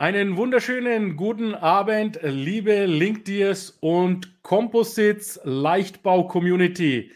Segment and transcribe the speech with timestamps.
[0.00, 7.10] Einen wunderschönen guten Abend, liebe LinkedIrs und Composites Leichtbau Community.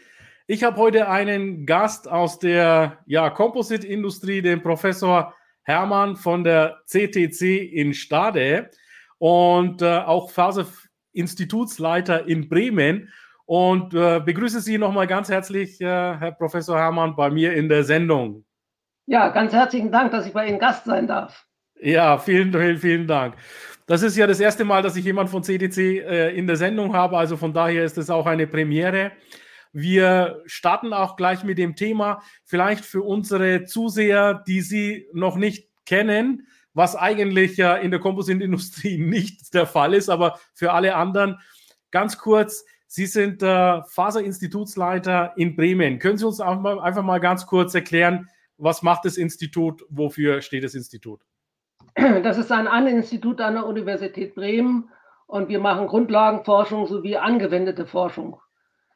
[0.47, 7.71] Ich habe heute einen Gast aus der ja, Composite-Industrie, den Professor Hermann von der CTC
[7.71, 8.69] in Stade
[9.17, 13.07] und äh, auch Phase-Institutsleiter in Bremen.
[13.45, 17.85] Und äh, begrüße Sie nochmal ganz herzlich, äh, Herr Professor Hermann, bei mir in der
[17.85, 18.43] Sendung.
[19.05, 21.45] Ja, ganz herzlichen Dank, dass ich bei Ihnen Gast sein darf.
[21.85, 23.35] Ja, vielen, vielen, Dank.
[23.87, 26.93] Das ist ja das erste Mal, dass ich jemand von CDC äh, in der Sendung
[26.93, 29.11] habe, also von daher ist es auch eine Premiere.
[29.73, 35.67] Wir starten auch gleich mit dem Thema, vielleicht für unsere Zuseher, die Sie noch nicht
[35.85, 41.37] kennen, was eigentlich ja in der Kompositindustrie nicht der Fall ist, aber für alle anderen
[41.91, 42.63] ganz kurz.
[42.87, 45.99] Sie sind äh, Faserinstitutsleiter in Bremen.
[45.99, 50.63] Können Sie uns mal, einfach mal ganz kurz erklären, was macht das Institut, wofür steht
[50.63, 51.19] das Institut?
[51.95, 54.89] Das ist ein Institut an der Universität Bremen
[55.27, 58.39] und wir machen Grundlagenforschung sowie angewendete Forschung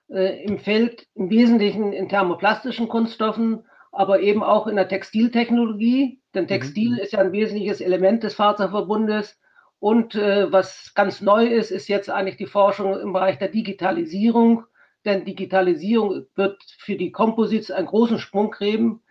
[0.09, 6.43] äh, im Feld im Wesentlichen in thermoplastischen Kunststoffen, aber eben auch in der Textiltechnologie, denn
[6.43, 6.47] mhm.
[6.47, 6.99] Textil mhm.
[6.99, 9.39] ist ja ein wesentliches Element des Fahrzeugverbundes.
[9.79, 14.63] Und äh, was ganz neu ist, ist jetzt eigentlich die Forschung im Bereich der Digitalisierung,
[15.05, 19.03] denn Digitalisierung wird für die Composites einen großen Sprung geben,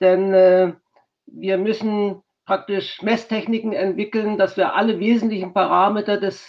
[0.00, 0.72] denn äh,
[1.26, 6.46] wir müssen praktisch Messtechniken entwickeln, dass wir alle wesentlichen Parameter des,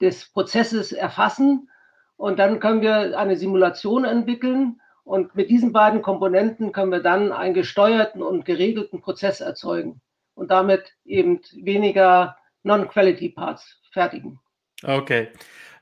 [0.00, 1.70] des Prozesses erfassen.
[2.16, 4.80] Und dann können wir eine Simulation entwickeln.
[5.04, 10.00] Und mit diesen beiden Komponenten können wir dann einen gesteuerten und geregelten Prozess erzeugen
[10.34, 14.38] und damit eben weniger Non-Quality Parts fertigen.
[14.82, 15.28] Okay.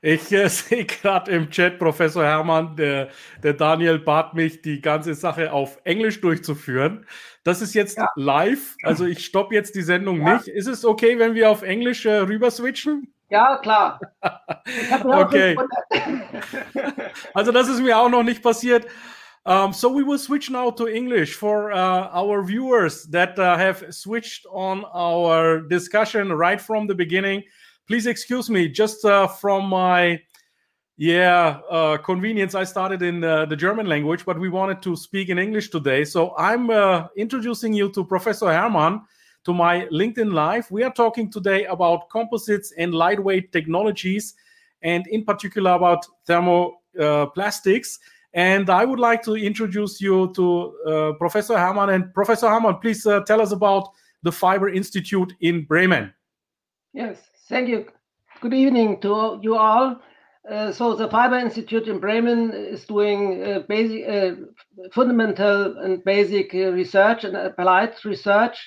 [0.01, 3.09] Ich äh, sehe gerade im Chat, Professor Hermann, der,
[3.43, 7.05] der Daniel bat mich, die ganze Sache auf Englisch durchzuführen.
[7.43, 8.09] Das ist jetzt ja.
[8.15, 10.35] live, also ich stoppe jetzt die Sendung ja.
[10.35, 10.47] nicht.
[10.47, 13.13] Ist es okay, wenn wir auf Englisch äh, rüber switchen?
[13.29, 13.99] Ja, klar.
[15.03, 15.57] okay.
[17.33, 18.85] also das ist mir auch noch nicht passiert.
[19.47, 23.93] Um, so we will switch now to English for uh, our viewers that uh, have
[23.93, 27.43] switched on our discussion right from the beginning.
[27.87, 30.19] Please excuse me just uh, from my
[30.97, 35.29] yeah uh, convenience i started in uh, the german language but we wanted to speak
[35.29, 36.03] in english today.
[36.03, 39.01] So i'm uh, introducing you to professor hermann
[39.45, 40.69] to my linkedin live.
[40.69, 44.35] We are talking today about composites and lightweight technologies
[44.81, 47.99] and in particular about thermoplastics
[48.33, 51.91] and i would like to introduce you to uh, professor hermann.
[51.91, 53.89] And professor hermann please uh, tell us about
[54.23, 56.11] the fiber institute in bremen.
[56.91, 57.85] Yes Thank you.
[58.41, 60.01] Good evening to you all.
[60.49, 64.31] Uh, so the Fiber Institute in Bremen is doing uh, basic, uh,
[64.91, 68.57] fundamental and basic uh, research and applied research,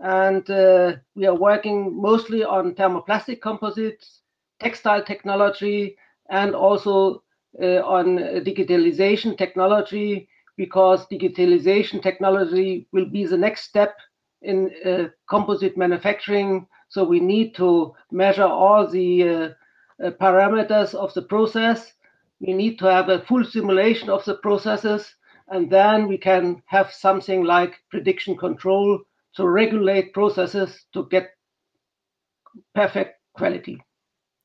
[0.00, 4.20] and uh, we are working mostly on thermoplastic composites,
[4.60, 5.96] textile technology,
[6.28, 7.22] and also
[7.62, 10.28] uh, on digitalization technology,
[10.58, 13.96] because digitalization technology will be the next step
[14.42, 14.70] in
[15.28, 19.48] composite manufacturing so we need to measure all the uh,
[20.04, 21.92] uh, parameters of the process.
[22.40, 25.14] We need to have a full simulation of the processes,
[25.48, 29.00] and then we can have something like prediction control
[29.36, 31.30] to regulate processes to get
[32.74, 33.82] perfect quality.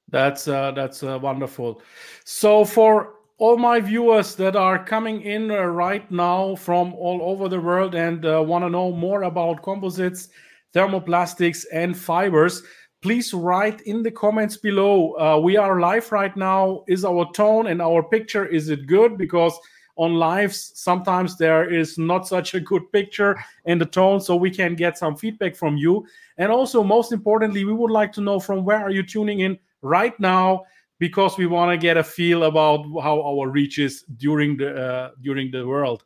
[0.09, 1.81] That's uh, that's uh, wonderful.
[2.25, 7.49] So for all my viewers that are coming in uh, right now from all over
[7.49, 10.29] the world and uh, want to know more about composites
[10.73, 12.63] thermoplastics, and fibers.
[13.01, 15.13] Please write in the comments below.
[15.17, 16.83] Uh, we are live right now.
[16.87, 19.17] Is our tone and our picture is it good?
[19.17, 19.57] Because
[19.95, 24.49] on lives sometimes there is not such a good picture and the tone, so we
[24.49, 26.05] can get some feedback from you.
[26.37, 29.59] And also, most importantly, we would like to know from where are you tuning in
[29.81, 30.63] right now
[30.97, 35.11] because we want to get a feel about how our reach is during the uh,
[35.21, 36.03] during the world.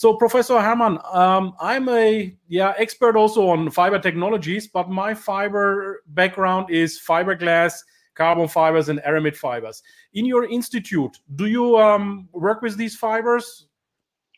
[0.00, 6.02] So, Professor Hermann, um, I'm a yeah expert also on fiber technologies, but my fiber
[6.06, 7.74] background is fiberglass,
[8.14, 9.82] carbon fibers, and aramid fibers.
[10.14, 13.66] In your institute, do you um, work with these fibers?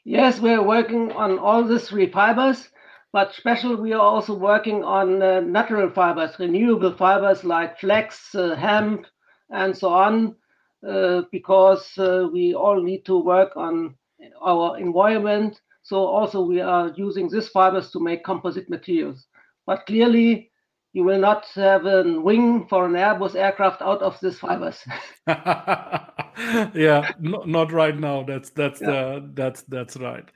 [0.02, 2.68] Yes, we're working on all these three fibers.
[3.12, 8.56] but special we are also working on uh, natural fibers, renewable fibers like flax, uh,
[8.56, 9.06] hemp,
[9.50, 10.34] and so on,
[10.84, 13.94] uh, because uh, we all need to work on
[14.40, 15.60] our environment.
[15.82, 19.26] So also we are using these fibers to make composite materials.
[19.66, 20.50] But clearly,
[20.92, 24.84] you will not have a wing for an Airbus aircraft out of these fibers.
[26.74, 28.22] yeah, no, not right now.
[28.22, 28.86] That's that's yeah.
[28.86, 30.28] the that's that's right.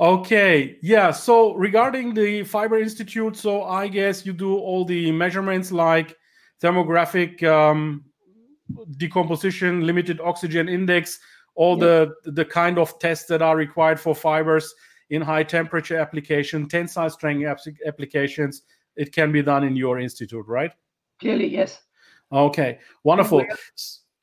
[0.00, 1.10] Okay, yeah.
[1.10, 6.16] So regarding the Fiber Institute, so I guess you do all the measurements like
[6.62, 8.04] thermographic um,
[8.96, 11.18] decomposition, limited oxygen index,
[11.58, 12.06] all yeah.
[12.24, 14.72] the the kind of tests that are required for fibers
[15.10, 17.44] in high temperature application, tensile strength
[17.86, 18.62] applications
[18.98, 20.72] it can be done in your institute, right?
[21.20, 21.80] Clearly, yes.
[22.32, 23.44] Okay, wonderful.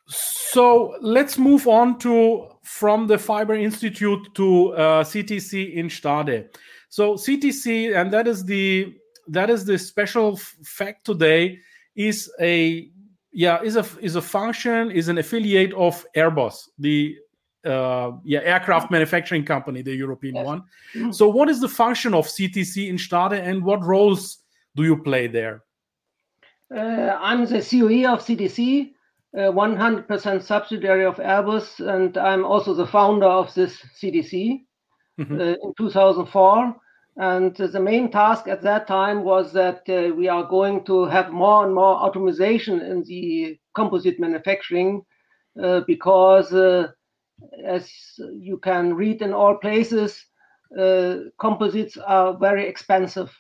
[0.07, 6.49] So let's move on to from the Fiber Institute to uh, CTC in Stade.
[6.89, 8.93] So CTC, and that is the
[9.27, 11.59] that is the special fact today,
[11.95, 12.89] is a
[13.31, 17.17] yeah is a is a function is an affiliate of Airbus, the
[17.65, 20.45] uh, yeah aircraft manufacturing company, the European yes.
[20.45, 20.59] one.
[20.94, 21.12] Mm-hmm.
[21.12, 24.39] So what is the function of CTC in Stade, and what roles
[24.75, 25.63] do you play there?
[26.75, 28.91] Uh, I'm the COE of CTC,
[29.35, 34.61] 100% subsidiary of Airbus, and I'm also the founder of this CTC
[35.19, 35.39] mm-hmm.
[35.39, 36.75] uh, in 2004.
[37.18, 41.31] And the main task at that time was that uh, we are going to have
[41.31, 45.01] more and more automation in the composite manufacturing
[45.61, 46.88] uh, because, uh,
[47.63, 47.91] as
[48.33, 50.25] you can read in all places,
[50.77, 53.31] uh, composites are very expensive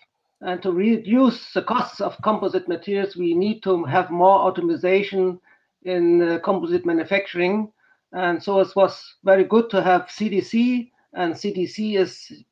[0.41, 5.39] and to reduce the costs of composite materials, we need to have more automation
[5.83, 7.71] in uh, composite manufacturing.
[8.11, 12.43] And so it was very good to have CTC, and CTC is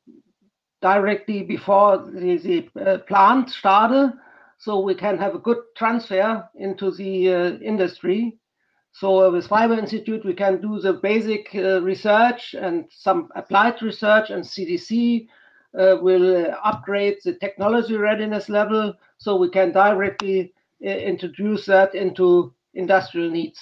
[0.80, 2.36] directly before the,
[2.74, 4.12] the uh, plant started,
[4.58, 8.38] so we can have a good transfer into the uh, industry.
[8.94, 14.30] So with Fiber Institute, we can do the basic uh, research and some applied research,
[14.30, 15.26] and CTC
[15.76, 20.52] uh, will uh, upgrade the technology readiness level so we can directly
[20.84, 23.58] uh, introduce that into industrial needs.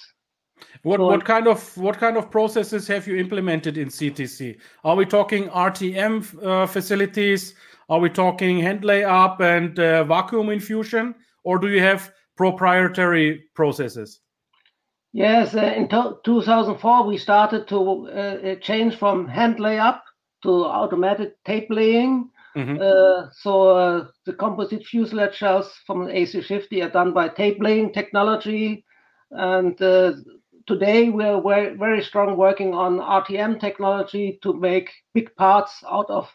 [0.82, 4.58] What so, what kind of what kind of processes have you implemented in CTC?
[4.84, 7.54] Are we talking RTM uh, facilities?
[7.88, 14.20] Are we talking hand layup and uh, vacuum infusion, or do you have proprietary processes?
[15.12, 20.00] Yes, uh, in 2004 we started to change from hand layup
[20.42, 22.30] to automatic tape laying.
[22.56, 22.78] Mm-hmm.
[22.80, 27.92] Uh, so uh, the composite fuselage shells from the A350 are done by tape laying
[27.92, 28.84] technology,
[29.30, 30.12] and uh,
[30.66, 36.30] today we're very, very strong working on RTM technology to make big parts out of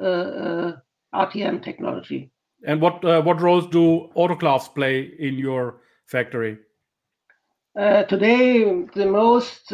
[0.00, 0.76] uh, uh,
[1.14, 2.30] RTM technology.
[2.66, 6.58] And what uh, what roles do autoclaves play in your factory?
[7.76, 9.72] Today, the most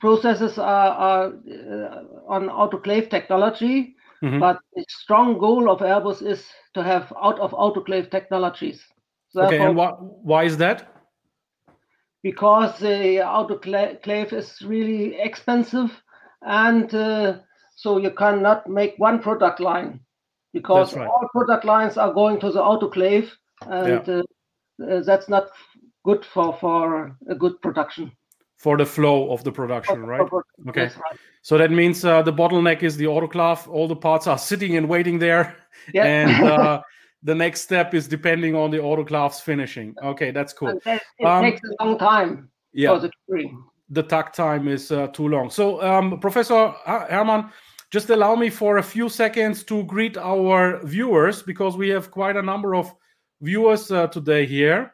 [0.00, 4.38] processes are, are uh, on autoclave technology, mm-hmm.
[4.38, 8.82] but the strong goal of Airbus is to have out of autoclave technologies.
[9.34, 10.94] Therefore, okay, and why, why is that?
[12.22, 15.90] Because the autoclave is really expensive,
[16.42, 17.38] and uh,
[17.76, 20.00] so you cannot make one product line
[20.52, 21.06] because right.
[21.06, 23.30] all product lines are going to the autoclave,
[23.66, 24.14] and yeah.
[24.14, 24.22] uh,
[24.92, 25.50] uh that's not
[26.04, 28.12] good for for a good production
[28.58, 30.28] for the flow of the production, right?
[30.68, 30.82] Okay.
[30.82, 30.92] Right.
[31.42, 33.68] So that means uh, the bottleneck is the autoclave.
[33.68, 35.56] All the parts are sitting and waiting there,
[35.94, 36.04] yeah.
[36.04, 36.82] and uh,
[37.22, 39.94] the next step is depending on the autoclave's finishing.
[40.02, 40.78] Okay, that's cool.
[40.84, 42.50] it um, takes a long time.
[42.72, 42.98] Yeah.
[42.98, 43.10] the
[43.90, 45.50] The takt time is uh, too long.
[45.50, 47.50] So, um, Professor Hermann,
[47.90, 52.36] just allow me for a few seconds to greet our viewers because we have quite
[52.36, 52.92] a number of
[53.40, 54.92] viewers uh, today here.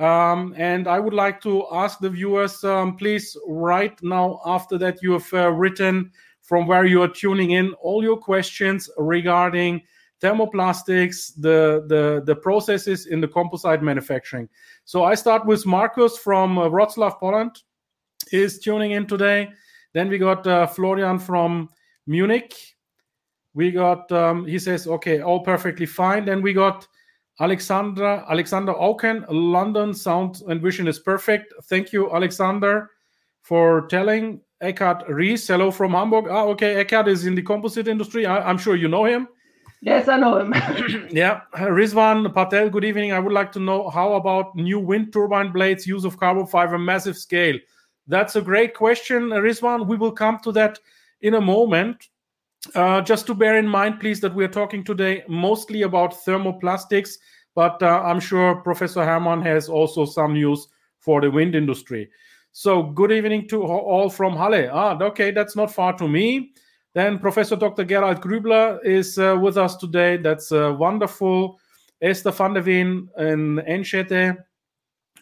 [0.00, 5.02] Um, and I would like to ask the viewers, um, please write now after that
[5.02, 9.82] you have uh, written from where you are tuning in all your questions regarding
[10.22, 14.48] thermoplastics, the, the, the processes in the composite manufacturing.
[14.86, 17.62] So I start with Marcus from uh, Wrocław, Poland,
[18.32, 19.50] is tuning in today.
[19.92, 21.68] Then we got uh, Florian from
[22.06, 22.54] Munich.
[23.52, 26.24] We got, um, he says, okay, all perfectly fine.
[26.24, 26.88] Then we got
[27.40, 31.54] Alexandra Alexander Auken, London sound and vision is perfect.
[31.64, 32.90] Thank you, Alexander,
[33.42, 34.40] for telling.
[34.62, 36.26] Eckhard Ries, hello from Hamburg.
[36.28, 38.26] Ah, okay, Eckhard is in the composite industry.
[38.26, 39.26] I, am sure you know him.
[39.80, 40.52] Yes, I know him.
[41.10, 42.68] yeah, Rizwan Patel.
[42.68, 43.12] Good evening.
[43.12, 46.78] I would like to know how about new wind turbine blades, use of carbon fiber,
[46.78, 47.58] massive scale.
[48.06, 49.86] That's a great question, Rizwan.
[49.86, 50.78] We will come to that
[51.22, 52.08] in a moment.
[52.74, 57.12] Uh, just to bear in mind, please, that we are talking today mostly about thermoplastics,
[57.54, 62.10] but uh, I'm sure Professor Hermann has also some news for the wind industry.
[62.52, 64.68] So, good evening to all from Halle.
[64.68, 66.52] Ah, okay, that's not far to me.
[66.94, 67.84] Then Professor Dr.
[67.84, 70.16] Gerald Grübler is uh, with us today.
[70.16, 71.58] That's uh, wonderful.
[72.02, 74.36] Esther van der Veen in Enschede.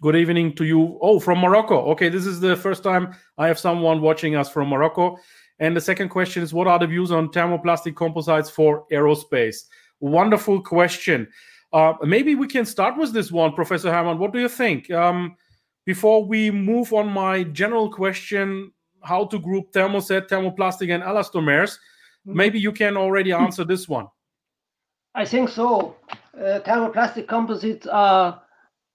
[0.01, 0.99] Good evening to you.
[1.03, 1.81] Oh, from Morocco.
[1.91, 5.19] Okay, this is the first time I have someone watching us from Morocco.
[5.61, 9.65] And the second question is What are the views on thermoplastic composites for aerospace?
[10.01, 11.29] Wonderful question.
[11.73, 14.19] Uh, maybe we can start with this one, Professor Hermann.
[14.19, 14.91] What do you think?
[14.91, 15.37] Um,
[15.85, 18.73] before we move on my general question,
[19.03, 21.73] how to group thermoset, thermoplastic, and elastomers,
[22.27, 22.37] mm-hmm.
[22.37, 24.07] maybe you can already answer this one.
[25.15, 25.97] I think so.
[26.37, 28.41] Uh, thermoplastic composites are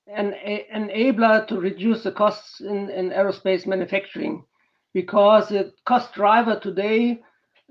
[0.07, 0.33] an
[0.73, 4.43] enabler to reduce the costs in, in aerospace manufacturing
[4.93, 7.21] because the cost driver today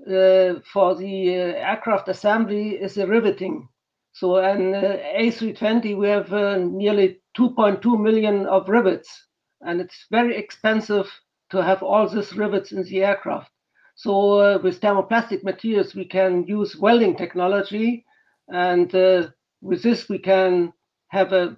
[0.07, 3.67] uh, for the uh, aircraft assembly is the riveting.
[4.11, 9.27] So an uh, A320 we have uh, nearly 2.2 million of rivets,
[9.61, 11.09] and it's very expensive
[11.49, 13.49] to have all these rivets in the aircraft.
[13.95, 18.05] So uh, with thermoplastic materials we can use welding technology,
[18.49, 19.29] and uh,
[19.61, 20.73] with this we can
[21.07, 21.55] have a,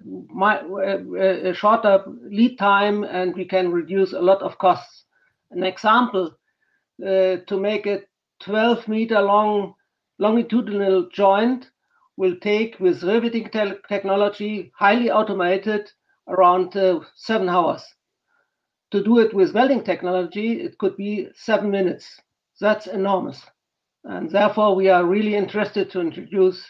[1.18, 5.05] a, shorter lead time and we can reduce a lot of costs.
[5.50, 6.36] An example
[7.02, 8.02] uh, to make a
[8.40, 9.74] 12 meter long
[10.18, 11.70] longitudinal joint
[12.16, 15.90] will take with riveting te technology, highly automated,
[16.28, 17.84] around uh, seven hours.
[18.92, 22.20] To do it with welding technology, it could be seven minutes.
[22.60, 23.44] That's enormous.
[24.04, 26.64] And therefore, we are really interested to introduce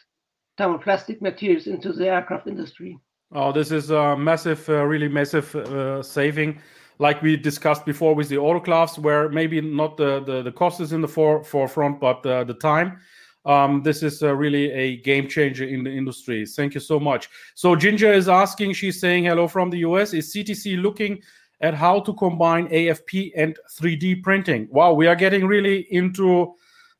[0.59, 2.99] thermoplastic materials into the aircraft industry.
[3.33, 6.61] Oh, this is a massive, uh, really massive uh, saving.
[6.99, 10.93] Like we discussed before with the autoclaves, where maybe not the, the, the cost is
[10.93, 12.99] in the fore, forefront, but uh, the time.
[13.45, 16.45] Um, this is uh, really a game changer in the industry.
[16.45, 17.29] Thank you so much.
[17.55, 20.15] So Ginger is asking, she's saying hello from the US.
[20.15, 21.23] Is CTC looking
[21.61, 24.67] at how to combine AFP and 3D printing?
[24.71, 26.55] Wow, we are getting really into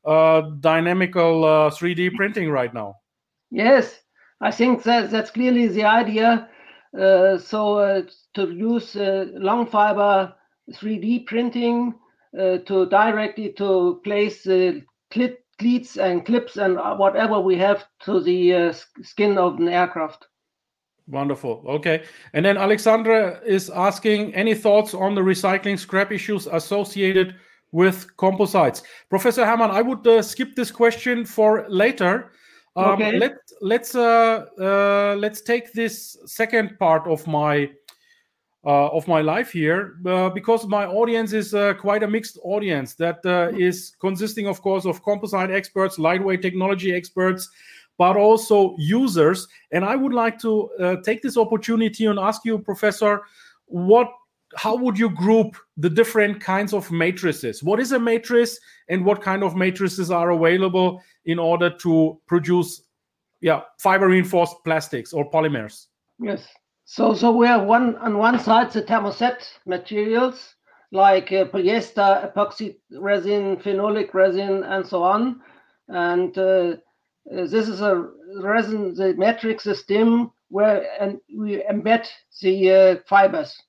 [0.05, 2.95] uh, dynamical uh, 3D uh, printing right now.
[3.51, 4.01] Yes,
[4.41, 6.49] I think that that's clearly the idea.
[6.97, 8.03] So uh,
[8.35, 10.35] to use uh, long fiber
[10.73, 11.95] 3D printing
[12.39, 14.43] uh, to directly to place
[15.11, 18.73] clip, cleats and clips and whatever we have to the
[19.03, 20.27] skin of an aircraft.
[21.09, 21.63] Wonderful.
[21.69, 22.03] Okay.
[22.33, 27.37] And then Alexandra is asking any thoughts on the recycling scrap issues associated
[27.71, 28.83] with composites?
[29.09, 32.33] Professor Hermann, I would uh, skip this question for later
[32.77, 33.19] um, okay.
[33.19, 37.71] Let let's uh, uh, let's take this second part of my
[38.67, 42.95] uh, of my life here uh, because my audience is uh, quite a mixed audience
[42.95, 47.49] that uh, is consisting, of course, of composite experts, lightweight technology experts,
[47.97, 49.47] but also users.
[49.71, 53.23] And I would like to take this opportunity and ask you, Professor,
[53.67, 54.11] what
[54.57, 57.63] how would you group the different kinds of matrices?
[57.63, 58.59] What is a matrix
[58.89, 62.83] and what kind of matrices are available in order to produce
[63.41, 65.87] yeah, fiber reinforced plastics or polymers?
[66.19, 66.49] Yes.
[66.87, 70.55] So so we have one on one side the thermoset materials
[70.93, 75.41] like uh, polyester, epoxy resin, phenolic resin, and so on.
[75.89, 76.77] And uh,
[77.31, 78.09] uh this is a
[78.41, 82.07] resin, the matrix system where and we embed
[82.41, 83.61] the uh, fibers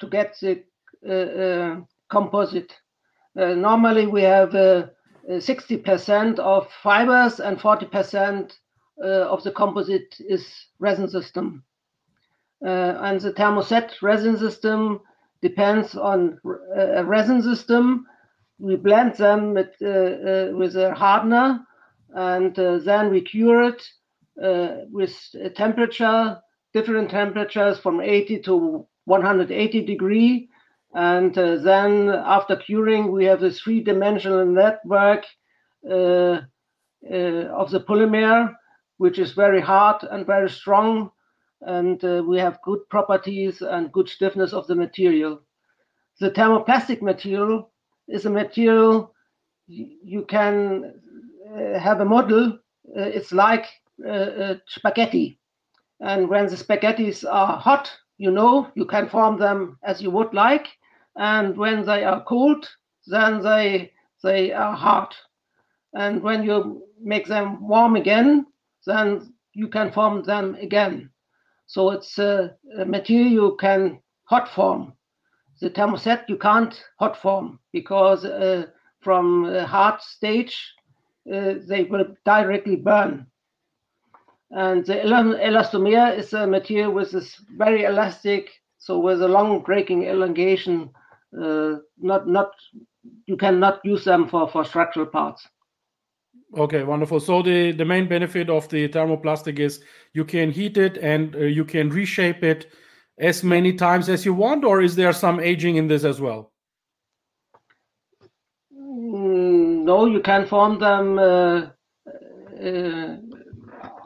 [0.00, 0.62] to get the
[1.08, 1.80] uh, uh,
[2.10, 2.74] composite.
[3.38, 4.86] Uh, normally, we have uh,
[5.28, 8.52] uh, 60% of fibers and 40%
[9.02, 11.64] uh, of the composite is resin system.
[12.60, 15.00] and the thermoset resin system
[15.40, 16.38] depends on
[16.76, 18.06] a resin system.
[18.58, 21.60] We blend them with, with a hardener
[22.14, 23.82] and then we cure it
[24.92, 26.38] with a temperature,
[26.74, 30.48] different temperatures from 80 to 180 degree.
[30.94, 35.24] And uh, then after curing, we have this three-dimensional network
[35.88, 36.40] uh,
[37.10, 38.54] uh, of the polymer,
[38.98, 41.10] which is very hard and very strong.
[41.62, 45.42] And uh, we have good properties and good stiffness of the material.
[46.18, 47.70] The thermoplastic material
[48.08, 49.14] is a material
[49.68, 50.94] you can
[51.54, 52.58] uh, have a model.
[52.96, 53.66] It's like
[54.66, 55.38] spaghetti.
[56.00, 60.34] And when the spaghettis are hot, you know, you can form them as you would
[60.34, 60.68] like.
[61.16, 62.68] And when they are cold,
[63.06, 65.14] then they they are hard.
[65.94, 68.44] And when you make them warm again,
[68.86, 71.08] then you can form them again.
[71.66, 74.92] So it's a, a material you can hot form.
[75.62, 78.66] The thermoset you can't hot form because uh,
[79.00, 80.54] from hard stage
[81.32, 83.26] uh, they will directly burn.
[84.50, 90.06] And the elastomer is a material with this very elastic, so with a long breaking
[90.06, 90.90] elongation,
[91.40, 92.50] uh, not not
[93.26, 95.46] you cannot use them for for structural parts.
[96.56, 97.20] Okay, wonderful.
[97.20, 101.38] So the the main benefit of the thermoplastic is you can heat it and uh,
[101.40, 102.72] you can reshape it
[103.18, 106.50] as many times as you want, or is there some aging in this as well?
[108.76, 111.66] Mm, no, you can form them uh,
[112.60, 113.16] uh,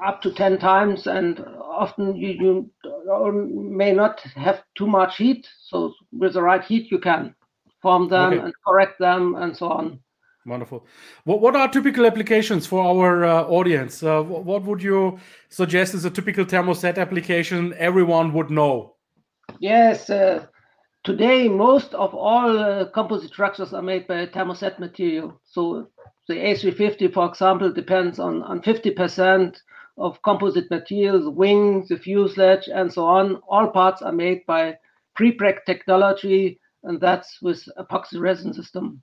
[0.04, 2.70] up to 10 times, and often you, you
[3.32, 5.48] may not have too much heat.
[5.62, 7.34] So, with the right heat, you can
[7.82, 8.42] form them okay.
[8.42, 10.00] and correct them and so on.
[10.46, 10.86] Wonderful.
[11.24, 14.02] What, what are typical applications for our uh, audience?
[14.02, 15.18] Uh, what, what, would you
[15.48, 18.96] suggest is a typical thermoset application everyone would know?
[19.58, 20.46] Yes, uh,
[21.02, 25.40] today most of all uh, composite structures are made by thermoset material.
[25.44, 25.88] So
[26.28, 29.56] the A350, for example, depends on, on 50%
[29.96, 33.36] of composite materials, wings, the fuselage, and so on.
[33.48, 34.76] All parts are made by
[35.18, 39.02] prepreg technology, and that's with epoxy resin system.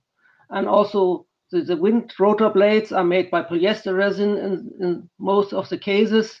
[0.50, 5.52] And also the, the wind rotor blades are made by polyester resin in, in most
[5.52, 6.40] of the cases,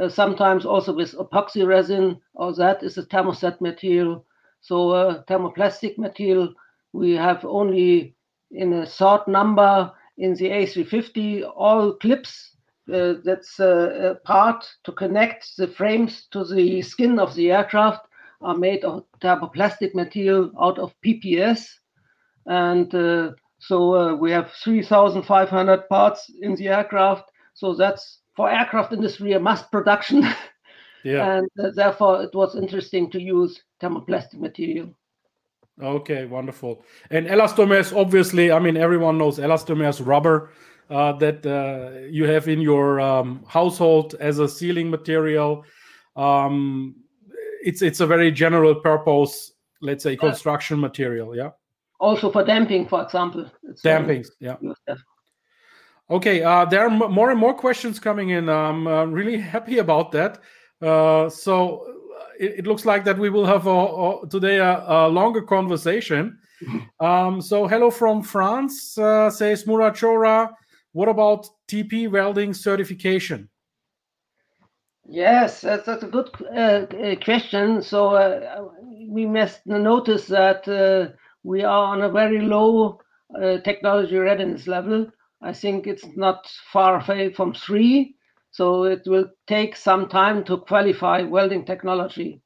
[0.00, 4.24] uh, sometimes also with epoxy resin, or that is a thermoset material.
[4.60, 6.54] So uh, thermoplastic material,
[6.92, 8.14] we have only
[8.50, 12.56] in a short number in the A350, all clips
[12.92, 18.06] uh, that's uh, a part to connect the frames to the skin of the aircraft
[18.40, 21.66] are made of thermoplastic material out of PPS.
[22.46, 27.30] And uh, so uh, we have 3,500 parts in the aircraft.
[27.54, 30.22] So that's for aircraft industry a mass production.
[31.04, 31.38] yeah.
[31.38, 34.94] And uh, therefore it was interesting to use thermoplastic material.
[35.80, 36.82] Okay, wonderful.
[37.10, 40.50] And elastomers, obviously, I mean, everyone knows elastomers, rubber
[40.90, 45.64] uh, that uh, you have in your um, household as a sealing material.
[46.16, 46.96] Um,
[47.62, 51.36] it's it's a very general purpose, let's say, construction material.
[51.36, 51.50] Yeah
[52.00, 53.50] also for damping, for example.
[53.82, 54.56] Damping, yeah.
[56.10, 58.48] Okay, uh, there are m- more and more questions coming in.
[58.48, 60.40] I'm uh, really happy about that.
[60.80, 64.84] Uh, so uh, it, it, looks like that we will have a, a, today a,
[64.86, 66.38] a, longer conversation.
[66.98, 70.50] Um, so hello from France, uh, says Murachora.
[70.92, 73.48] What about TP welding certification?
[75.06, 76.86] Yes, that's, that's a good uh,
[77.24, 77.82] question.
[77.82, 78.72] So
[79.08, 80.66] we must notice that
[81.42, 83.00] we are on a very low
[83.34, 85.06] uh, technology readiness level.
[85.40, 88.16] I think it's not far away from three,
[88.50, 92.42] so it will take some time to qualify welding technology.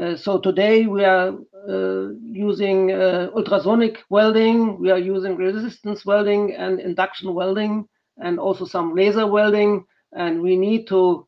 [0.00, 1.34] Uh, so today we are
[1.68, 8.64] uh, using uh, ultrasonic welding, we are using resistance welding and induction welding, and also
[8.64, 11.26] some laser welding, and we need to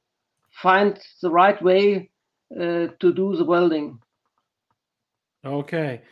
[0.50, 2.11] find the right way
[2.50, 3.98] to do the welding.
[5.44, 6.02] Okay.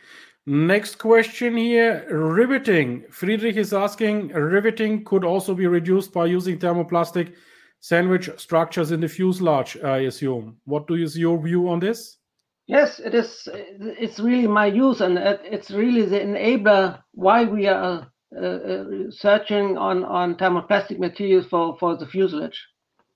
[0.45, 3.05] Next question here riveting.
[3.09, 7.33] Friedrich is asking riveting could also be reduced by using thermoplastic
[7.79, 10.57] sandwich structures in the fuselage, I assume.
[10.65, 12.17] What do is your view on this?
[12.67, 13.47] Yes, it is.
[13.53, 19.77] It's really my use, and it's really the enabler why we are uh, uh, searching
[19.77, 22.59] on, on thermoplastic materials for, for the fuselage.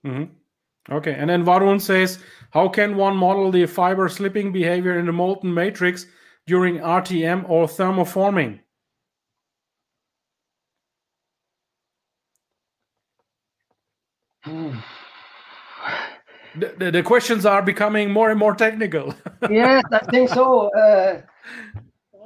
[0.05, 0.93] Mm-hmm.
[0.93, 2.19] Okay, and then Varun says,
[2.51, 6.05] how can one model the fiber slipping behavior in the molten matrix
[6.45, 8.59] during RTM or thermoforming?
[16.55, 19.13] the, the, the, questions are becoming more and more technical.
[19.49, 20.69] yes, I think so.
[20.69, 21.21] Uh,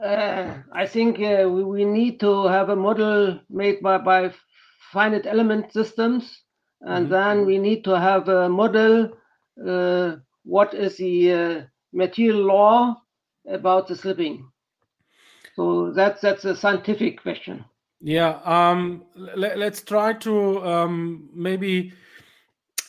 [0.03, 4.33] uh, I think uh, we, we, need to have a model made by, by
[4.91, 6.41] finite element systems,
[6.81, 7.13] and mm-hmm.
[7.13, 9.11] then we need to have a model.
[9.65, 11.61] Uh, what is the uh,
[11.93, 12.97] material law
[13.47, 14.49] about the slipping.
[15.55, 17.63] So that's that's a scientific question.
[18.01, 18.39] Yeah.
[18.43, 21.93] Um, let, us try to um, maybe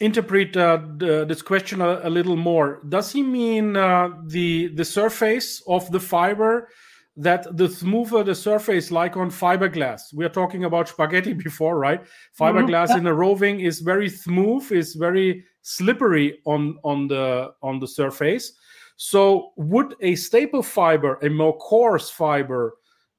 [0.00, 2.80] interpret uh, the, this question a, a, little more.
[2.88, 6.68] Does he mean uh, the the surface of the fiber?
[7.16, 12.02] That the smoother the surface, like on fiberglass, we are talking about spaghetti before, right?
[12.36, 12.98] Fiberglass mm-hmm.
[12.98, 18.52] in a roving is very smooth, is very slippery on on the on the surface
[18.96, 22.74] so, would a staple fiber, a more coarse fiber,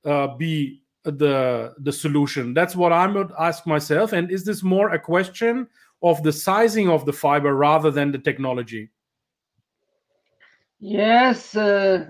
[0.06, 2.54] uh, be the the solution?
[2.54, 4.14] That's what I would ask myself.
[4.14, 5.68] And is this more a question
[6.06, 8.92] of the sizing of the fiber rather than the technology?
[10.80, 12.06] Yes, uh,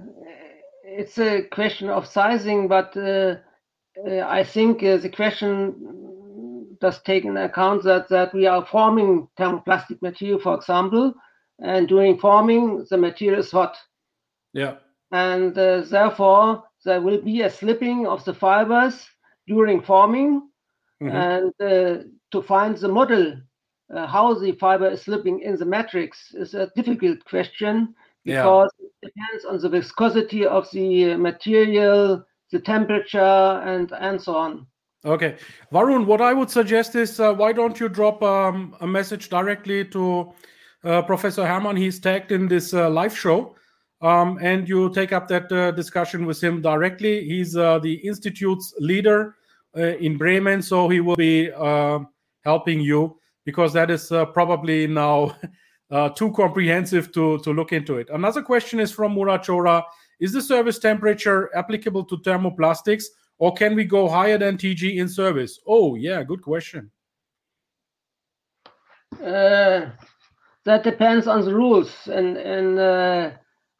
[0.83, 3.35] it's a question of sizing, but uh,
[4.05, 5.55] uh I think uh, the question
[6.81, 11.13] does take into account that, that we are forming thermoplastic material, for example,
[11.59, 13.77] and during forming, the material is hot.
[14.53, 14.75] Yeah.
[15.11, 19.07] And uh, therefore, there will be a slipping of the fibers
[19.47, 20.49] during forming.
[21.01, 21.15] Mm-hmm.
[21.15, 23.37] And uh, to find the model,
[23.93, 27.93] uh, how the fiber is slipping in the matrix, is a difficult question
[28.23, 28.87] because yeah.
[28.87, 34.65] it depends on the viscosity of the material, the temperature, and, and so on.
[35.05, 35.35] Okay,
[35.71, 39.85] Varun, what I would suggest is uh, why don't you drop um, a message directly
[39.85, 40.33] to
[40.83, 41.75] uh, Professor Hermann?
[41.75, 43.55] He's tagged in this uh, live show,
[44.01, 47.23] um, and you take up that uh, discussion with him directly.
[47.23, 49.35] He's uh, the institute's leader
[49.77, 51.51] uh, in Bremen, so he will be
[52.43, 55.35] helping you because that is probably now
[56.15, 58.09] too comprehensive to, to look into it.
[58.09, 59.83] Another question is from Murachora
[60.19, 63.05] Is the service temperature applicable to thermoplastics?
[63.37, 65.59] or can we go higher than TG in service?
[65.67, 66.91] Oh, yeah, good question.
[69.21, 69.91] Uh,
[70.63, 72.07] that depends on the rules.
[72.07, 73.35] And in uh,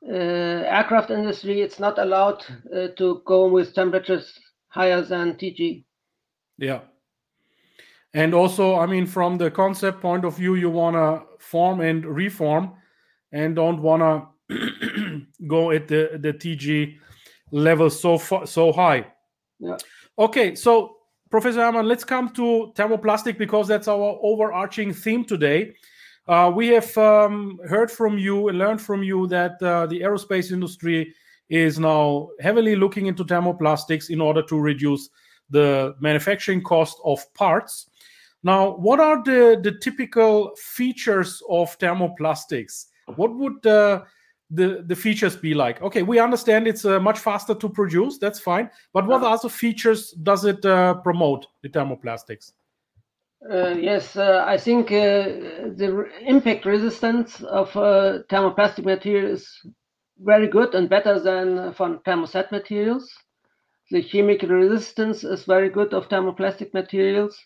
[0.07, 5.85] uh, aircraft industry, it's not allowed uh, to go with temperatures higher than TG.
[6.57, 6.81] Yeah.
[8.15, 12.05] And also, I mean, from the concept point of view, you want to form and
[12.05, 12.71] reform
[13.33, 16.95] and don't want to go at the, the TG
[17.51, 19.05] level so far, so high.
[19.59, 19.75] Yeah.
[20.17, 20.95] Okay, so
[21.29, 25.75] Professor Hermann, let's come to thermoplastic because that's our overarching theme today.
[26.25, 30.53] Uh, we have um, heard from you and learned from you that uh, the aerospace
[30.53, 31.13] industry
[31.49, 35.09] is now heavily looking into thermoplastics in order to reduce
[35.49, 37.89] the manufacturing cost of parts.
[38.45, 42.85] Now, what are the, the typical features of thermoplastics?
[43.15, 44.03] What would uh,
[44.51, 45.81] the the features be like?
[45.81, 48.19] Okay, we understand it's uh, much faster to produce.
[48.19, 48.69] That's fine.
[48.93, 51.47] But what other features does it uh, promote?
[51.63, 52.51] The thermoplastics.
[53.49, 59.49] Uh, yes, uh, I think uh, the impact resistance of uh, thermoplastic material is
[60.19, 63.11] very good and better than from thermoset materials.
[63.89, 67.37] The chemical resistance is very good of thermoplastic materials,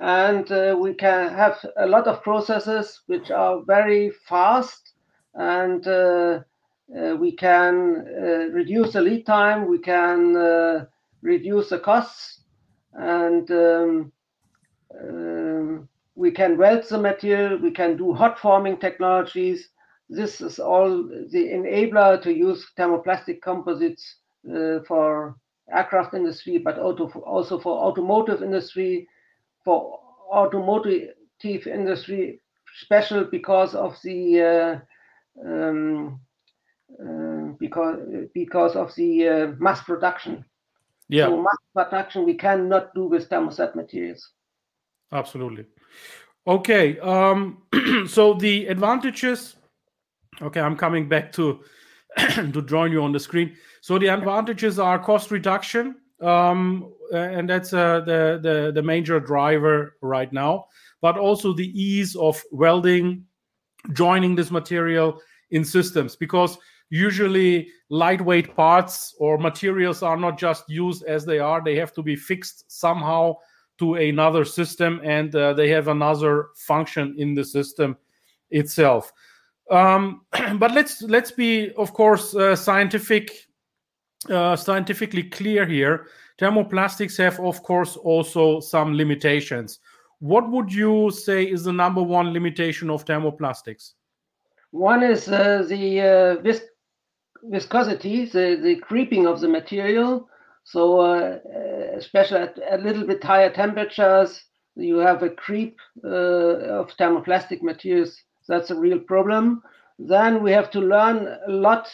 [0.00, 0.48] and
[0.80, 4.94] we can have a lot of processes which are very fast
[5.34, 6.40] and uh,
[6.98, 10.86] uh, we can uh, reduce the lead time, we can
[11.22, 12.40] reduce the costs,
[12.94, 14.12] and um,
[15.00, 19.68] um, we can weld the material, we can do hot forming technologies.
[20.08, 24.16] This is all the enabler to use thermoplastic composites
[24.52, 25.36] uh, for
[25.72, 29.06] aircraft industry, but also for automotive industry,
[29.64, 30.00] for
[30.32, 31.14] automotive
[31.66, 32.40] industry,
[32.82, 34.78] special because of the uh,
[35.44, 36.20] um,
[37.02, 37.98] uh, because
[38.34, 40.44] because of the uh, mass production.
[41.08, 41.26] Yeah.
[41.26, 44.30] So mass production we cannot do with thermoset materials.
[45.12, 45.66] Absolutely.
[46.46, 46.98] Okay.
[47.00, 47.62] Um,
[48.08, 49.56] so the advantages.
[50.42, 51.62] Okay, I'm coming back to
[52.16, 53.56] to join you on the screen.
[53.80, 59.96] So the advantages are cost reduction, um, and that's uh, the, the the major driver
[60.00, 60.66] right now.
[61.00, 63.24] But also the ease of welding,
[63.92, 65.20] joining this material
[65.50, 66.58] in systems because
[66.90, 72.02] usually lightweight parts or materials are not just used as they are they have to
[72.02, 73.34] be fixed somehow
[73.78, 77.96] to another system and uh, they have another function in the system
[78.50, 79.12] itself
[79.70, 80.22] um,
[80.58, 83.46] but let's let's be of course uh, scientific
[84.28, 86.08] uh, scientifically clear here
[86.40, 89.80] thermoplastics have of course also some limitations
[90.18, 93.92] what would you say is the number one limitation of thermoplastics
[94.70, 96.62] one is uh, the uh, vis
[97.42, 100.28] viscosity, the, the creeping of the material.
[100.64, 101.38] So, uh,
[101.96, 104.44] especially at a little bit higher temperatures,
[104.76, 108.16] you have a creep of thermoplastic materials.
[108.46, 109.62] That's a real problem.
[109.98, 111.88] Then we have to learn a lot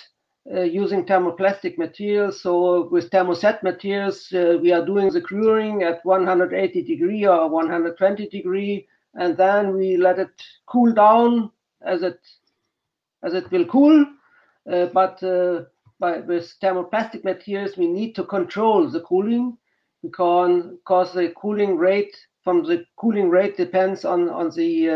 [0.54, 2.40] uh, using thermoplastic materials.
[2.40, 8.28] So with thermoset materials, uh, we are doing the curing at 180 degree or 120
[8.28, 11.50] degree, and then we let it cool down
[11.84, 12.20] as it
[13.22, 14.06] as it will cool.
[14.70, 15.62] Uh, but uh,
[15.98, 19.56] by, with thermoplastic materials, we need to control the cooling
[20.02, 24.94] because, the cooling rate from the cooling rate depends on, on the uh,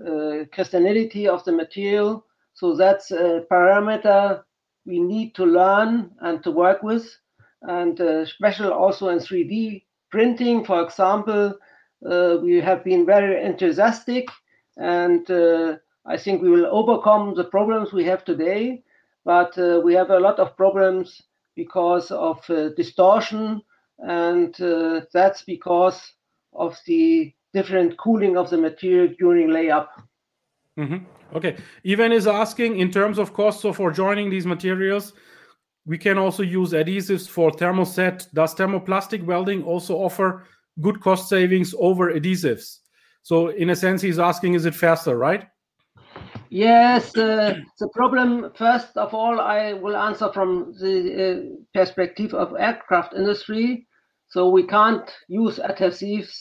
[0.00, 2.24] uh, crystallinity of the material.
[2.54, 4.42] So that's a parameter
[4.86, 7.06] we need to learn and to work with.
[7.62, 11.54] And uh, special also in 3D printing, for example,
[12.08, 14.28] uh, we have been very enthusiastic
[14.76, 18.82] and uh, I think we will overcome the problems we have today,
[19.24, 21.22] but uh, we have a lot of problems
[21.56, 23.62] because of uh, distortion,
[23.98, 26.12] and uh, that's because
[26.52, 29.88] of the different cooling of the material during layup.
[30.78, 31.36] Mm-hmm.
[31.36, 31.56] Okay.
[31.86, 35.12] Ivan is asking in terms of cost, so for joining these materials,
[35.86, 38.32] we can also use adhesives for thermoset.
[38.32, 40.46] Does thermoplastic welding also offer
[40.80, 42.78] good cost savings over adhesives?
[43.22, 45.46] So, in a sense, he's asking, is it faster, right?
[46.50, 52.54] Yes, uh, the problem, first of all, I will answer from the uh, perspective of
[52.58, 53.86] aircraft industry.
[54.28, 56.36] So we can't use adhesives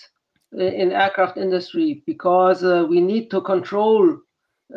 [0.57, 4.17] in aircraft industry because uh, we need to control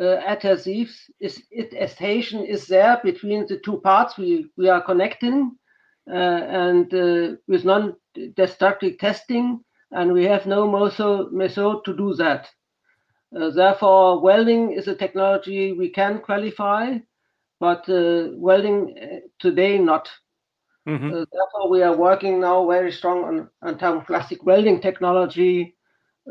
[0.01, 0.95] uh, adhesives.
[1.21, 5.57] Is it adhesion is there between the two parts we, we are connecting
[6.09, 9.61] uh, and with non-destructive testing,
[9.91, 10.67] and we have no
[11.33, 12.49] method to do that.
[13.37, 16.97] Uh, therefore, welding is a technology we can qualify,
[17.61, 20.09] but uh, welding uh, today not.
[20.87, 21.09] Mm-hmm.
[21.09, 25.77] Uh, therefore, we are working now very strong on, on thermoplastic welding technology,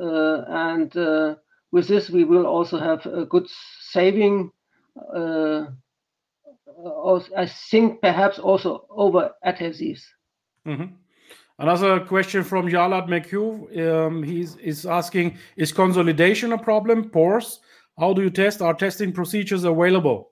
[0.01, 1.35] uh, and uh,
[1.71, 3.47] with this we will also have a good
[3.81, 4.51] saving.
[7.37, 10.03] I think perhaps also over adhesives.
[10.65, 10.95] Mm-hmm.
[11.59, 13.77] Another question from Jalad McHugh.
[13.79, 17.09] Um, he's is asking: Is consolidation a problem?
[17.09, 17.59] Pores.
[17.97, 18.61] How do you test?
[18.61, 20.31] Are testing procedures available?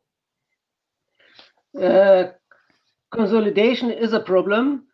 [3.14, 4.88] Consolidation is a problem,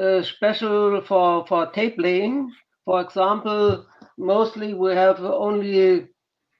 [0.00, 2.50] uh, special for for tape laying.
[2.86, 3.86] For example,
[4.16, 6.08] mostly we have only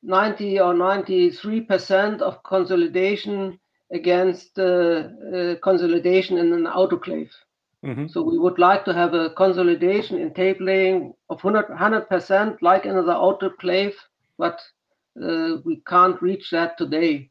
[0.03, 3.59] 90 or 93 percent of consolidation
[3.93, 7.31] against uh, uh consolidation in an autoclave.
[7.85, 8.09] Mm-hmm.
[8.09, 12.85] So we would like to have a consolidation in tape laying of 100 percent, like
[12.85, 13.95] in the autoclave,
[14.37, 14.61] but
[15.23, 17.31] uh, we can't reach that today.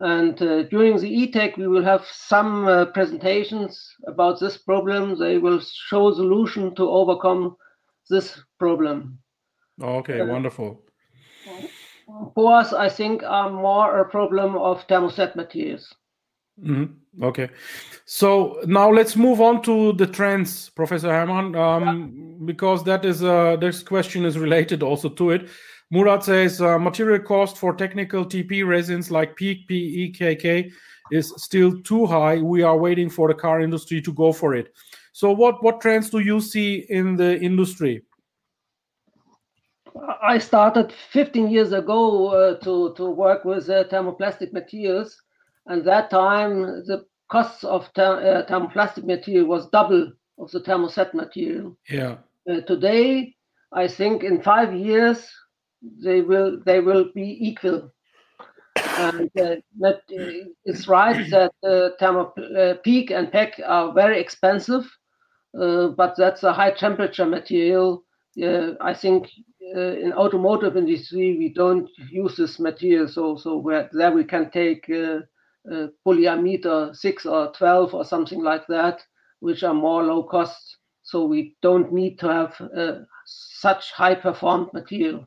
[0.00, 5.18] And uh, during the ITHEC, we will have some uh, presentations about this problem.
[5.18, 7.56] They will show solution to overcome
[8.10, 9.18] this problem.
[9.82, 10.82] Okay, wonderful.
[12.34, 15.94] Pores, I think, are more a problem of thermoset materials.
[16.62, 17.22] Mm-hmm.
[17.22, 17.48] Okay,
[18.04, 22.44] so now let's move on to the trends, Professor Hermann, um, yeah.
[22.46, 25.48] because that is uh, this question is related also to it.
[25.90, 30.72] Murat says uh, material cost for technical TP resins like PEEK, PEKK
[31.12, 32.38] is still too high.
[32.38, 34.72] We are waiting for the car industry to go for it.
[35.12, 38.02] So, what what trends do you see in the industry?
[40.22, 45.16] I started 15 years ago uh, to to work with uh, thermoplastic materials
[45.66, 51.14] and that time the costs of ther- uh, thermoplastic material was double of the thermoset
[51.14, 51.76] material.
[51.88, 52.16] Yeah.
[52.50, 53.34] Uh, today,
[53.72, 55.26] I think in five years
[55.82, 57.92] they will they will be equal.
[58.98, 64.20] And uh, that uh, it's right that uh, thermo uh, PEEK and PEK are very
[64.20, 64.84] expensive,
[65.58, 68.02] uh, but that's a high temperature material.
[68.80, 74.24] I think in automotive industry we don't use this material, so so where, there we
[74.24, 74.88] can take
[75.70, 79.00] uh, polyamide 6 or 12 or something like that,
[79.40, 80.78] which are more low cost.
[81.02, 85.26] So we don't need to have uh, such high performed material.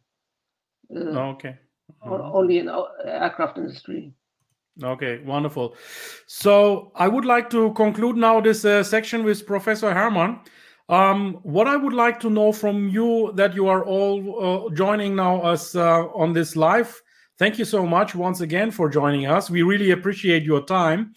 [0.95, 1.57] Uh, oh, okay.
[2.05, 2.35] Mm-hmm.
[2.35, 2.69] Only in
[3.05, 4.13] aircraft industry.
[4.81, 5.75] Okay, wonderful.
[6.27, 10.39] So I would like to conclude now this uh, section with Professor Hermann.
[10.87, 15.15] Um, what I would like to know from you that you are all uh, joining
[15.15, 17.01] now us uh, on this live
[17.39, 19.49] Thank you so much once again for joining us.
[19.49, 21.13] We really appreciate your time.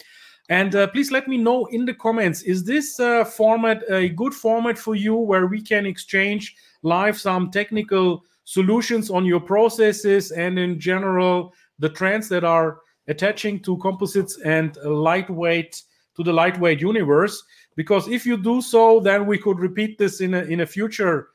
[0.48, 4.32] And uh, please let me know in the comments is this uh, format a good
[4.32, 6.54] format for you where we can exchange
[6.84, 13.60] live some technical solutions on your processes and in general the trends that are attaching
[13.60, 15.82] to composites and lightweight
[16.16, 17.42] to the lightweight universe?
[17.76, 21.28] Because if you do so, then we could repeat this in a, in a future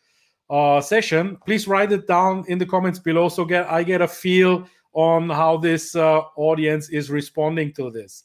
[0.50, 1.38] uh, session.
[1.46, 5.30] Please write it down in the comments below so get I get a feel on
[5.30, 8.24] how this uh, audience is responding to this.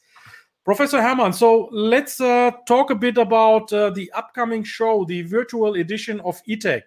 [0.64, 5.74] Professor Hermann, so let's uh, talk a bit about uh, the upcoming show, the virtual
[5.74, 6.82] edition of ITHEC,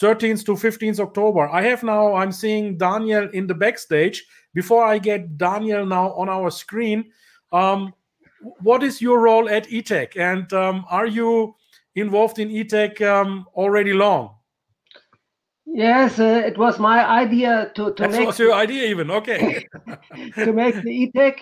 [0.00, 1.48] 13th to 15th October.
[1.48, 4.24] I have now, I'm seeing Daniel in the backstage.
[4.54, 7.10] Before I get Daniel now on our screen,
[7.52, 7.94] um,
[8.60, 10.16] what is your role at ITHEC?
[10.18, 11.54] And um, are you
[11.94, 14.36] involved in ITHEC um, already long?
[15.66, 19.66] Yes, uh, it was my idea to, to That make was your idea, even okay.
[20.34, 21.38] to make the ITHEC.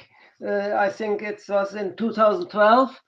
[0.46, 3.00] Uh, I think it was in 2012,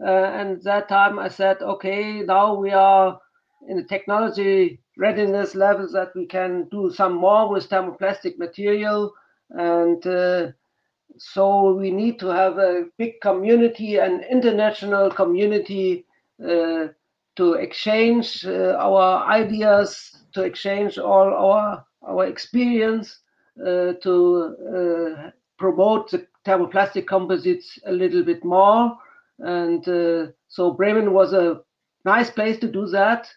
[0.00, 3.18] uh, and that time I said, okay, now we are
[3.68, 9.12] in the technology readiness levels that we can do some more with thermoplastic material,
[9.50, 10.48] and uh,
[11.16, 16.06] so we need to have a big community, an international community
[16.44, 16.88] uh,
[17.36, 23.20] to exchange uh, our ideas, to exchange all our our experience,
[23.60, 28.96] uh, to uh, promote the thermoplastic composites a little bit more.
[29.40, 29.84] And
[30.48, 31.60] so Bremen was a
[32.04, 33.28] nice place to do that.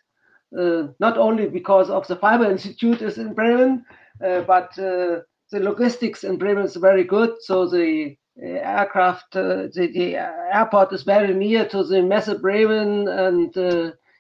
[0.58, 3.86] Uh, not only because of the Fiber Institute is in Bremen,
[4.26, 7.32] uh, but uh, the logistics in Bremen is very good.
[7.42, 13.56] So the aircraft, the, the, airport is very near to the Messe Bremen, and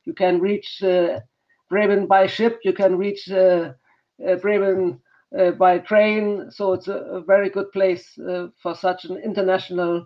[0.06, 0.82] you can reach
[1.70, 2.60] Bremen by ship.
[2.64, 3.30] You can reach
[4.42, 5.02] Bremen
[5.38, 6.52] uh, by train.
[6.52, 10.06] So it's a, a very good place uh, for such an international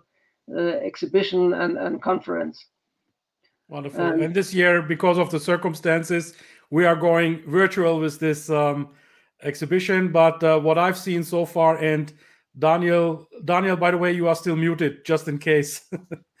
[0.54, 2.64] uh, exhibition and, and conference.
[3.68, 4.00] Wonderful.
[4.00, 6.34] Um, and this year, because of the circumstances,
[6.70, 8.90] we are going virtual with this um,
[9.42, 10.12] exhibition.
[10.12, 12.12] But uh, what I've seen so far, and
[12.58, 15.84] Daniel, Daniel, by the way, you are still muted, just in case.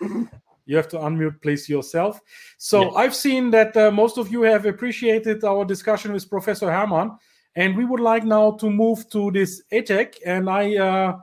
[0.66, 2.20] you have to unmute, please, yourself.
[2.58, 2.94] So.
[2.96, 7.16] I've seen that uh, most of you have appreciated our discussion with Professor Hermann,
[7.56, 10.16] and we would like now to move to this ITHEC.
[10.24, 11.16] And I, uh,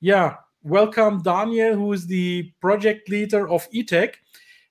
[0.00, 4.14] yeah, welcome Daniel, who is the project leader of ITHEC.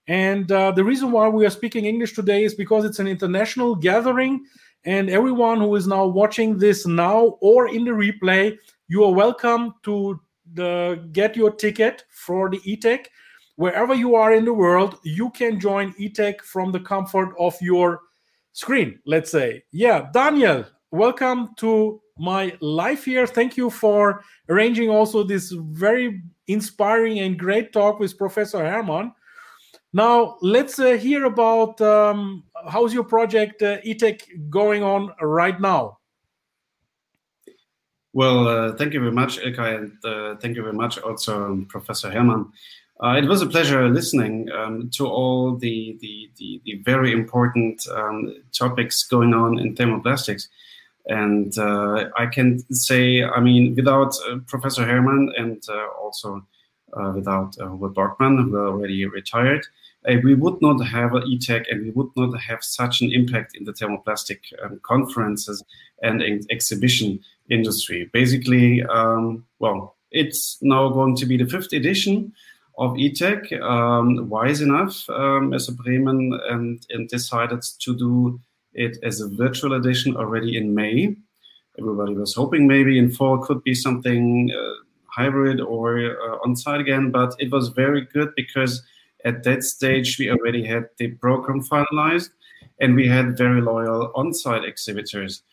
[0.08, 3.76] And uh, the reason why we are speaking English today is because it's an international
[3.76, 4.46] gathering.
[4.86, 8.58] And everyone who is now watching this now or in the replay,
[8.90, 10.20] you are welcome to
[10.54, 13.06] the, get your ticket for the ITHEC.
[13.56, 18.02] Wherever you are in the world, you can join ITHEC from the comfort of your
[18.52, 19.64] screen, let's say.
[19.72, 23.26] Yeah, Daniel, welcome to my live here.
[23.26, 29.14] Thank you for arranging also this very inspiring and great talk with Professor Hermann.
[29.94, 36.00] Now, let's uh, hear about um, how's your project uh, ITHEC going on right now?
[38.12, 41.66] Well, uh, thank you very much, Ilkay, and uh, thank you very much also, um,
[41.66, 42.52] Professor Hermann.
[43.04, 47.86] Uh, it was a pleasure listening um, to all the, the, the, the very important
[47.90, 50.48] um, topics going on in thermoplastics.
[51.08, 55.64] And uh, I can say, I mean, without uh, Professor Hermann and
[56.02, 56.46] also
[57.16, 59.66] without Hubert Borgmann, who already retired,
[60.08, 63.56] uh, we would not have an ITHEC and we would not have such an impact
[63.56, 65.64] in the thermoplastic um, conferences
[66.02, 68.10] and ex exhibition industry.
[68.14, 72.34] Basically, um, well, it's now going to be the fifth edition
[72.78, 73.62] of ITHEC.
[73.62, 78.40] Um, wise enough, um, as a Bremen, and, and decided to do
[78.74, 81.16] it as a virtual edition already in May.
[81.80, 86.82] Everybody was hoping maybe in fall could be something uh, hybrid or uh, on site
[86.82, 88.84] again, but it was very good because
[89.26, 92.30] at that stage, we already had the program finalized
[92.80, 95.44] and we had very loyal on site exhibitors.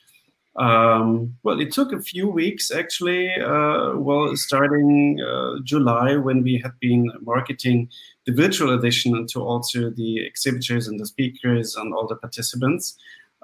[0.56, 6.58] Um, well, it took a few weeks actually, uh, well, starting uh, July when we
[6.58, 7.88] had been marketing
[8.26, 12.96] the virtual edition to also the exhibitors and the speakers and all the participants.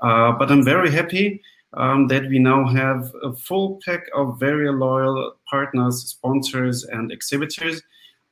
[0.02, 1.42] Uh, but I'm very happy
[1.74, 7.82] um, that we now have a full pack of very loyal partners, sponsors, and exhibitors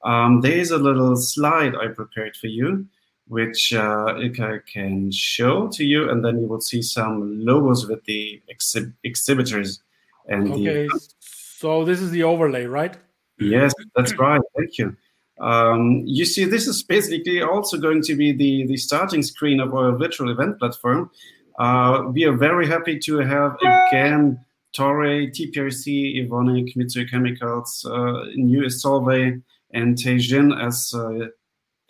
[0.05, 2.87] um, there is a little slide I prepared for you,
[3.29, 8.05] which uh, I can show to you, and then you will see some logos with
[8.05, 9.83] the exhi exhibitors.
[10.29, 12.97] And okay, the, so this is the overlay, right?
[13.39, 14.41] Yes, that's right.
[14.57, 14.97] Thank you.
[15.41, 19.75] Um, you see, this is basically also going to be the, the starting screen of
[19.75, 21.11] our virtual event platform.
[21.59, 23.57] Uh, we are very happy to have
[23.89, 24.39] again
[24.77, 29.41] Toray, TPRC, Evonik, Mitsui Chemicals, uh, New Solvay,
[29.75, 31.29] and Teijin as uh,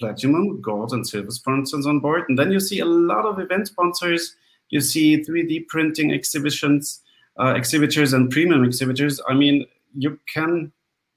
[0.01, 2.25] platinum, gold, and silver sponsors on board.
[2.29, 4.35] And then you see a lot of event sponsors.
[4.71, 7.03] You see 3D printing exhibitions,
[7.39, 9.21] uh, exhibitors, and premium exhibitors.
[9.29, 10.73] I mean, you can,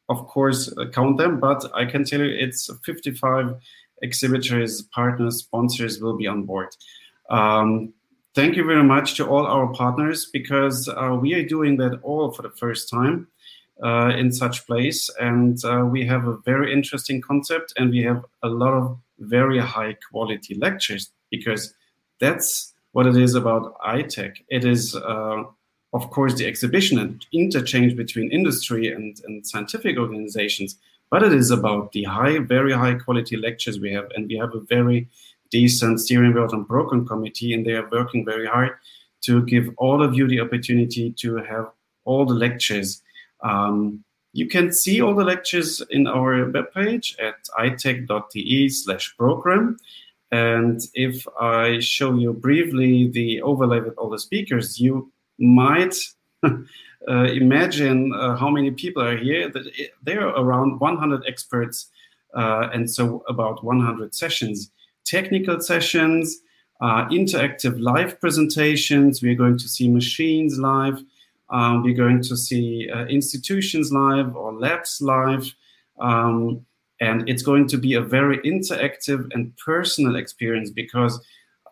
[0.09, 3.55] of course, uh, count them, but I can tell you it's 55
[4.03, 6.69] exhibitors, partners, sponsors will be on board.
[7.29, 7.93] Um,
[8.35, 12.31] thank you very much to all our partners because uh, we are doing that all
[12.31, 13.27] for the first time
[13.83, 15.09] uh, in such place.
[15.19, 19.59] And uh, we have a very interesting concept and we have a lot of very
[19.59, 21.73] high quality lectures because
[22.19, 24.43] that's what it is about ITHEC.
[24.49, 25.43] It is, uh,
[25.93, 30.77] of course, the exhibition and interchange between industry and, and scientific organizations,
[31.09, 34.09] but it is about the high, very high quality lectures we have.
[34.15, 35.07] And we have a very
[35.51, 38.71] decent steering board and program committee, and they are working very hard
[39.21, 41.69] to give all of you the opportunity to have
[42.05, 43.01] all the lectures
[43.41, 49.77] um, you can see all the lectures in our webpage at ithec.de slash program.
[50.31, 55.95] And if I show you briefly the overlay with all the speakers, you might
[56.43, 56.59] uh,
[57.07, 59.51] imagine uh, how many people are here.
[60.03, 61.89] There are around 100 experts,
[62.35, 64.69] uh, and so about 100 sessions,
[65.05, 66.37] technical sessions,
[66.81, 69.21] uh, interactive live presentations.
[69.21, 71.01] We're going to see machines live.
[71.49, 75.53] Um, we're going to see uh, institutions live or labs live.
[75.99, 76.65] Um,
[76.99, 81.19] and it's going to be a very interactive and personal experience because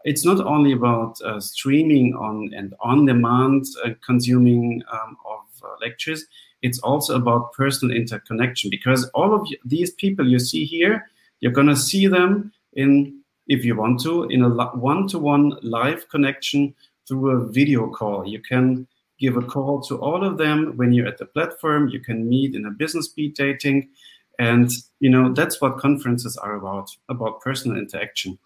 [0.03, 5.75] it's not only about uh, streaming on and on demand uh, consuming um, of uh,
[5.81, 6.25] lectures,
[6.61, 11.09] it's also about personal interconnection because all of these people you see here,
[11.39, 15.57] you're going to see them in, if you want to, in a one to one
[15.63, 16.73] live connection
[17.07, 18.27] through a video call.
[18.27, 18.87] You can
[19.19, 21.89] give a call to all of them when you're at the platform.
[21.89, 23.89] You can meet in a business speed dating.
[24.39, 28.37] And, you know, that's what conferences are about, about personal interaction.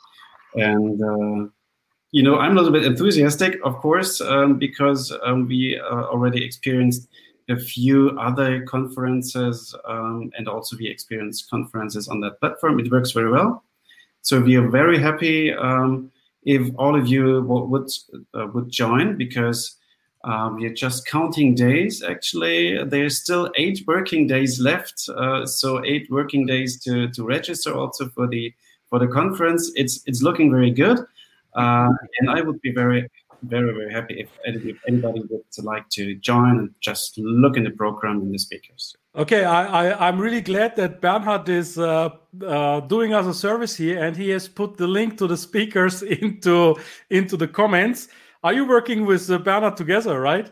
[0.55, 1.49] And, uh,
[2.11, 6.43] you know, I'm a little bit enthusiastic, of course, um, because um, we uh, already
[6.43, 7.07] experienced
[7.49, 12.79] a few other conferences um, and also we experienced conferences on that platform.
[12.79, 13.63] It works very well.
[14.21, 16.11] So we are very happy um,
[16.43, 17.89] if all of you would,
[18.33, 19.77] uh, would join because
[20.23, 22.03] um, we are just counting days.
[22.03, 25.07] Actually, there's still eight working days left.
[25.09, 28.53] Uh, so eight working days to, to register also for the
[28.89, 29.71] for the conference.
[29.75, 30.99] It's it's looking very good,
[31.55, 31.89] uh,
[32.19, 33.09] and I would be very
[33.43, 38.17] very very happy if, anybody would like to join and just look in the program
[38.21, 38.95] and the speakers.
[39.15, 42.09] Okay, I am really glad that Bernhard is uh,
[42.45, 46.01] uh, doing us a service here, and he has put the link to the speakers
[46.21, 46.75] into
[47.09, 48.09] into the comments.
[48.43, 50.51] Are you working with uh, Bernhard together, right?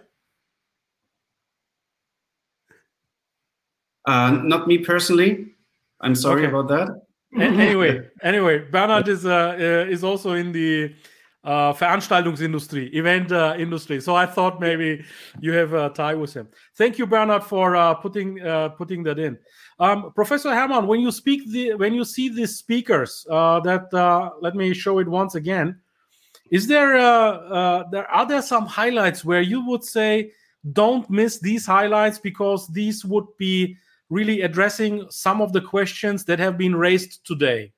[4.06, 5.54] Uh, not me personally.
[6.02, 6.50] I'm sorry okay.
[6.50, 7.02] about that.
[7.40, 10.94] anyway, anyway, Bernhard is uh, uh, is also in the
[11.44, 14.02] uh, Veranstaltungsindustrie, event uh, industry.
[14.02, 15.04] So I thought maybe
[15.40, 16.50] you have a tie with him.
[16.76, 19.38] Thank you, Bernard, for uh, putting uh, putting that in.
[19.80, 24.32] Um, Professor Hermann, when you speak the when you see these speakers, uh, that uh,
[24.42, 25.80] let me show it once again.
[26.52, 30.32] Is there uh, uh, there are there some highlights where you would say
[30.74, 33.78] don't miss these highlights because these would be
[34.10, 37.74] really addressing some of the questions that have been raised today?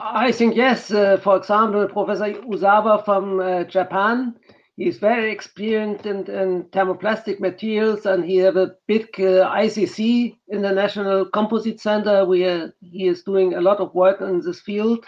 [0.00, 0.90] I think yes.
[0.90, 4.34] Uh, for example, Professor Uzawa from uh, Japan,
[4.76, 11.26] he's very experienced in, in, thermoplastic materials, and he have a big uh, ICC, International
[11.26, 15.04] Composite Center, where he is doing a lot of work in this field.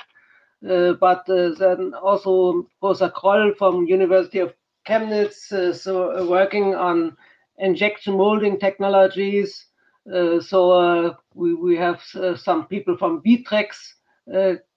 [0.68, 4.54] Uh, but uh, then also Professor Kroll from University of
[4.86, 7.16] Chemnitz, uh, so uh, working on
[7.58, 9.66] injection molding technologies.
[10.12, 12.00] Uh, so uh, we, we have
[12.36, 13.94] some people from Victrex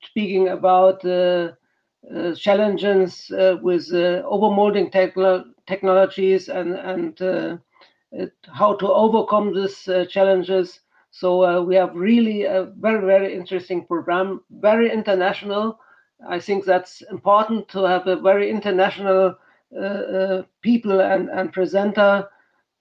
[0.03, 1.01] speaking about
[2.35, 3.27] challenges
[3.61, 7.59] with overmolding techno technologies and, and
[8.53, 10.79] how to overcome these challenges.
[11.15, 15.79] So uh, we have really a very, very interesting program, very international.
[16.29, 19.35] I think that's important to have a very international
[19.73, 22.27] uh, uh, people and, and presenter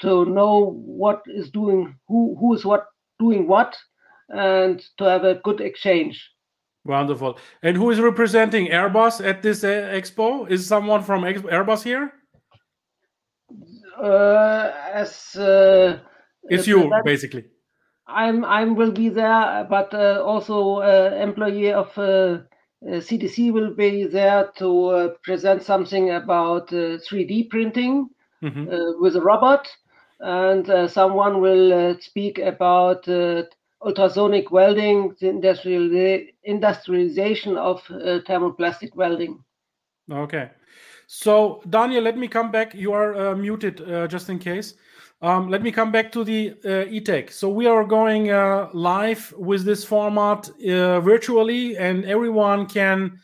[0.01, 2.87] to know what is doing, who, who is what
[3.21, 3.77] doing what,
[4.31, 6.29] and to have a good exchange.
[6.85, 7.39] Wonderful.
[7.63, 10.51] And who is representing Airbus at this uh, expo?
[10.51, 12.13] Is someone from Airbus here?
[13.97, 16.01] Uh, as uh,
[16.51, 17.45] it's you, basically.
[18.07, 24.05] I'm I will be there, but uh, also uh, employee of CTC uh, will be
[24.05, 28.11] there to present something about 3D printing
[28.43, 29.03] mm-hmm.
[29.03, 29.69] with a robot,
[30.21, 33.09] and someone will speak about
[33.85, 39.43] ultrasonic welding, the industrial, industrialization of uh, thermoplastic welding.
[40.11, 40.51] Okay.
[41.07, 42.75] So, Daniel, let me come back.
[42.75, 44.75] You are uh, muted uh, just in case.
[45.25, 47.33] Um, let me come back to the uh, ITHEC.
[47.33, 53.19] So we are going uh, live with this format uh, virtually, and everyone can,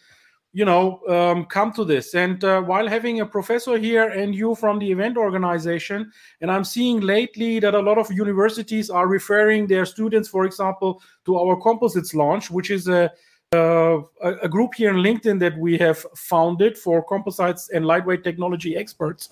[0.55, 2.15] you know, um, come to this.
[2.15, 6.65] And uh, while having a professor here and you from the event organization, and I'm
[6.65, 11.61] seeing lately that a lot of universities are referring their students, for example, to our
[11.61, 13.13] composites launch, which is a
[13.53, 18.77] uh, a, group here in LinkedIn that we have founded for composites and lightweight technology
[18.77, 19.29] experts.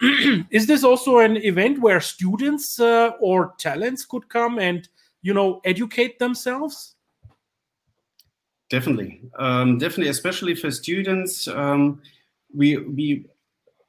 [0.50, 4.88] is this also an event where students uh, or talents could come and
[5.22, 6.96] you know educate themselves
[8.70, 12.00] definitely um, definitely especially for students um,
[12.54, 13.26] we we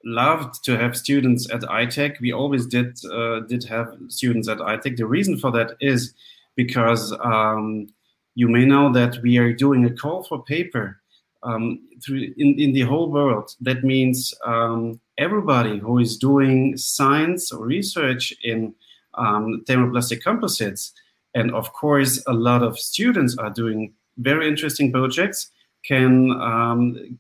[0.03, 2.19] loved to have students at ITHEC.
[2.21, 6.13] we always did uh, did have students at ITHEC the reason for that is
[6.55, 7.87] because um,
[8.35, 11.01] you may know that we are doing a call for paper
[11.43, 13.55] um, through in, in the whole world.
[13.61, 18.73] That means um, everybody who is doing science or research in
[19.15, 20.93] um, thermoplastic composites,
[21.33, 25.51] and of course, a lot of students are doing very interesting projects,
[25.83, 27.17] can um,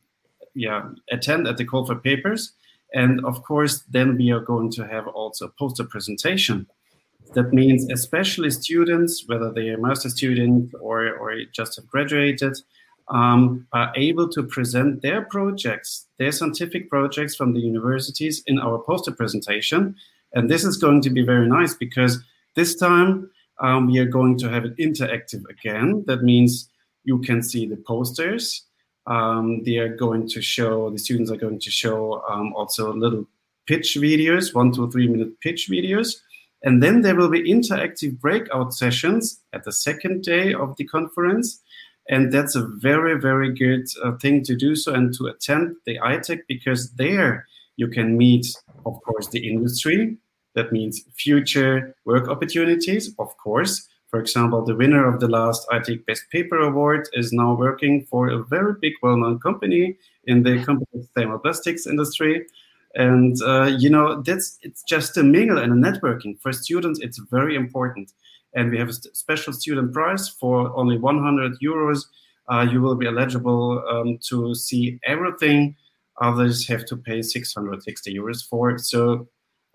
[0.53, 2.53] yeah attend at the call for papers.
[2.93, 6.67] And of course, then we are going to have also a poster presentation.
[7.33, 12.57] That means especially students, whether they are master students or, or just have graduated,
[13.09, 18.79] um, are able to present their projects, their scientific projects from the universities in our
[18.79, 19.95] poster presentation.
[20.33, 22.19] And this is going to be very nice because
[22.55, 23.29] this time
[23.59, 26.03] um, we are going to have it interactive again.
[26.07, 26.69] That means
[27.03, 28.63] you can see the posters.
[29.07, 33.27] Um, they are going to show, the students are going to show um, also little
[33.67, 36.15] pitch videos, one to three minute pitch videos.
[36.63, 41.61] And then there will be interactive breakout sessions at the second day of the conference
[42.09, 45.97] and that's a very very good uh, thing to do so and to attend the
[45.99, 47.47] ITHEC because there
[47.77, 48.47] you can meet
[48.85, 50.17] of course the industry.
[50.53, 53.87] That means future work opportunities of course.
[54.09, 58.29] For example the winner of the last ITHEC best paper award is now working for
[58.29, 62.45] a very big well-known company in the complex thermoplastics industry.
[62.93, 66.39] And uh, you know that's it's just a mingle and a networking.
[66.39, 68.13] For students it's very important
[68.55, 72.05] and we have a special student price for only 100 euros.
[72.47, 75.75] Uh, you will be eligible um, to see everything
[76.21, 78.77] others have to pay 660 euros for.
[78.77, 79.27] So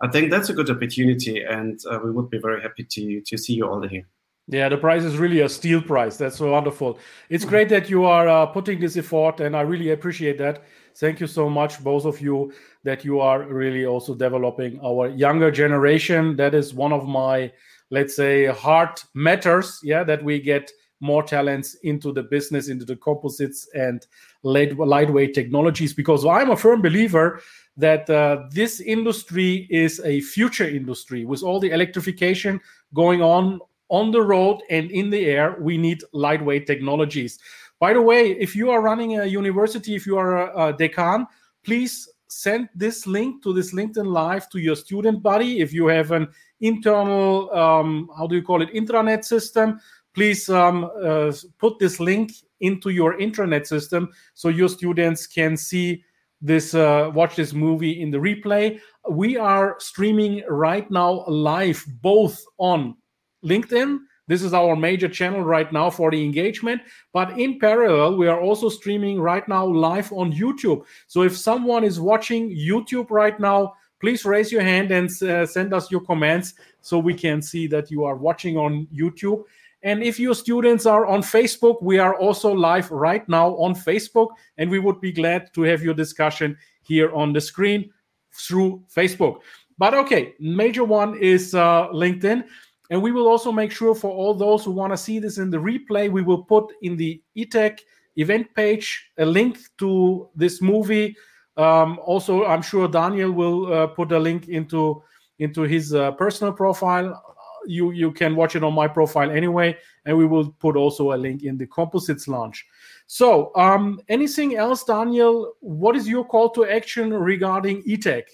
[0.02, 3.36] I think that's a good opportunity, and uh, we would be very happy to to
[3.36, 4.06] see you all here.
[4.48, 6.16] Yeah, the price is really a steal price.
[6.16, 6.98] That's wonderful.
[7.28, 10.64] It's great that you are uh, putting this effort, and I really appreciate that.
[10.96, 12.52] Thank you so much, both of you,
[12.82, 16.34] that you are really also developing our younger generation.
[16.36, 17.52] That is one of my
[17.90, 20.70] let's say heart matters yeah that we get
[21.02, 24.06] more talents into the business into the composites and
[24.42, 27.40] light, lightweight technologies because i'm a firm believer
[27.80, 31.24] that uh, this industry is a future industry.
[31.24, 32.60] With all the electrification
[32.94, 37.38] going on on the road and in the air we need lightweight technologies.
[37.80, 41.26] By the way if you are running a university if you are a, a decan
[41.64, 45.60] please send this link to this linkedin live to your student body.
[45.60, 46.28] If you have an
[46.60, 49.80] internal, um, how do you call it, intranet system,
[50.14, 56.04] please um, uh, put this link into your intranet system so your students can see
[56.42, 58.80] this uh, watch this movie in the replay.
[59.08, 62.96] We are streaming right now live both on
[63.44, 63.98] linkedin.
[64.26, 66.80] This is our major channel right now for the engagement.
[67.12, 70.84] But in parallel we are also streaming right now live on youtube.
[71.08, 75.72] So if someone is watching youtube right now please raise your hand and uh, send
[75.74, 79.44] us your comments so we can see that you are watching on YouTube.
[79.82, 84.28] And if your students are on Facebook, we are also live right now on Facebook,
[84.58, 87.90] and we would be glad to have your discussion here on the screen
[88.32, 89.40] through Facebook.
[89.78, 92.44] But okay, major one is uh, LinkedIn.
[92.90, 95.48] And we will also make sure for all those who want to see this in
[95.48, 97.78] the replay, we will put in the ITHEC
[98.16, 101.16] event page a link to this movie
[101.60, 105.02] um, also, I'm sure Daniel will uh, put a link into
[105.38, 107.22] into his uh, personal profile.
[107.66, 111.18] You you can watch it on my profile anyway, and we will put also a
[111.18, 112.64] link in the composites launch.
[113.06, 115.52] So, um, anything else, Daniel?
[115.60, 118.24] What is your call to action regarding ITHEC?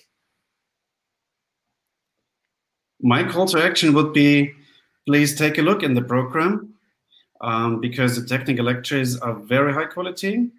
[3.01, 4.53] My call to action would be
[5.07, 6.75] please take a look in the program
[7.41, 10.51] um, because the technical lectures are very high quality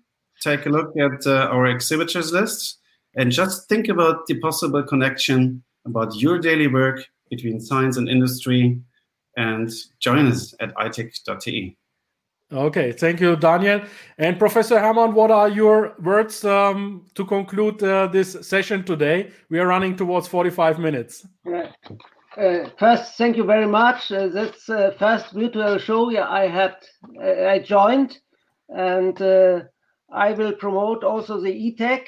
[0.42, 2.80] take a look at uh, our exhibitors list
[3.16, 8.80] and just think about the possible connection about your daily work between science and industry
[9.36, 9.70] and
[10.00, 11.78] join us at ithec.de.
[12.52, 13.82] Okay, thank you, Daniel.
[14.18, 19.32] And Professor Hermann, what are your words um, to conclude uh, this session today?
[19.50, 21.28] We are running towards 45 minutes.
[21.44, 21.74] Right.
[22.38, 24.12] Uh, first, thank you very much.
[24.12, 26.76] Uh, that's uh, first virtual show I had,
[27.22, 28.18] uh, I joined,
[28.70, 29.62] and uh,
[30.12, 32.05] I will promote also the ITHEC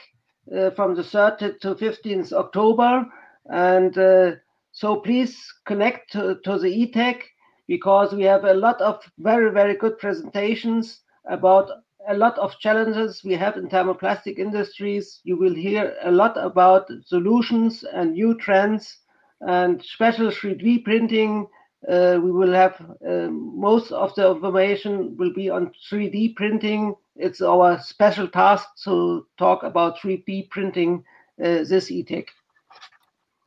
[0.55, 3.05] uh, from the 3rd to 15th October.
[3.51, 4.31] And uh,
[4.71, 7.21] so please connect to, to the ITHEC
[7.67, 11.69] because we have a lot of very, very good presentations about
[12.07, 15.19] a lot of challenges we have in thermoplastic industries.
[15.23, 18.97] You will hear a lot about solutions and new trends
[19.41, 21.47] and special 3D printing.
[21.87, 22.75] Uh, we will have
[23.07, 29.27] uh, most of the information will be on 3D printing it's our special task to
[29.37, 31.03] talk about 3D printing
[31.43, 32.27] uh, this ITHEC.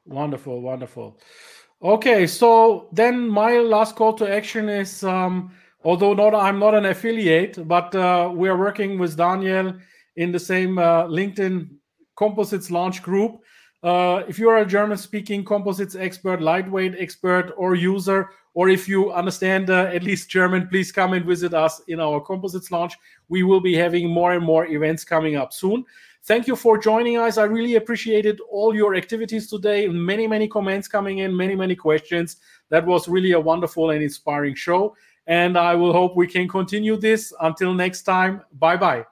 [0.04, 1.18] Wonderful, wonderful.
[1.82, 5.54] Okay, so then my last call to action is, um,
[5.84, 9.74] although not I'm not an affiliate, but uh, we are working with Daniel
[10.16, 11.70] in the same uh, LinkedIn
[12.16, 13.40] Composites launch group.
[13.82, 18.88] Uh, if you are a German speaking composites expert, lightweight expert, or user, or if
[18.88, 22.94] you understand uh, at least German, please come and visit us in our composites launch.
[23.28, 25.84] We will be having more and more events coming up soon.
[26.24, 27.36] Thank you for joining us.
[27.36, 29.88] I really appreciated all your activities today.
[29.88, 32.36] Many, many comments coming in, many, many questions.
[32.68, 34.94] That was really a wonderful and inspiring show.
[35.26, 37.32] And I will hope we can continue this.
[37.40, 39.11] Until next time, bye bye.